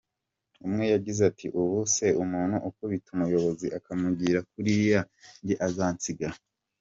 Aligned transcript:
Umwe 0.65 0.85
yagize 0.93 1.21
ati 1.29 1.45
«ubu 1.61 1.77
se 1.95 2.07
umuntu 2.23 2.57
ukubita 2.69 3.07
umuyobozi 3.15 3.67
akamugira 3.77 4.39
kuriya 4.51 4.99
njye 5.41 5.55
azansiga?». 5.67 6.29